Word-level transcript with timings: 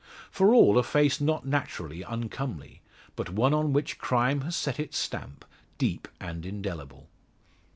For 0.31 0.51
all 0.55 0.79
a 0.79 0.83
face 0.83 1.21
not 1.21 1.45
naturally 1.45 2.01
uncomely, 2.01 2.81
but 3.15 3.29
one 3.29 3.53
on 3.53 3.71
which 3.71 3.99
crime 3.99 4.41
has 4.41 4.55
set 4.55 4.79
its 4.79 4.97
stamp, 4.97 5.45
deep 5.77 6.07
and 6.19 6.43
indelible. 6.43 7.07